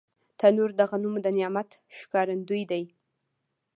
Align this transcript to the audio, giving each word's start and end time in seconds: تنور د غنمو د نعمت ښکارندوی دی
تنور 0.39 0.71
د 0.79 0.81
غنمو 0.89 1.19
د 1.25 1.27
نعمت 1.37 1.69
ښکارندوی 1.97 2.63
دی 2.71 2.83